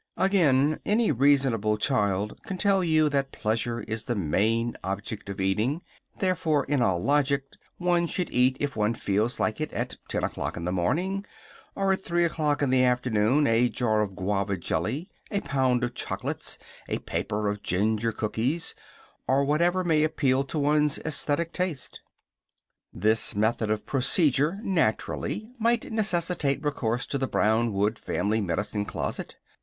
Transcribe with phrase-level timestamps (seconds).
[0.17, 5.83] Again, any reasonable child can tell you that pleasure is the main object of eating;
[6.17, 7.43] therefore, in all logic,
[7.77, 11.23] one should eat if one feels like it at ten o'clock in the morning,
[11.75, 15.93] or at three o'clock in the afternoon, a jar of Guava jelly, a pound of
[15.93, 16.57] chocolates,
[16.87, 18.73] a paper of ginger cookies,
[19.27, 22.01] or whatever may appeal to one's aesthetic taste.
[22.91, 29.35] This method of procedure, naturally, might necessitate recourse to the brown wood family medicine closet.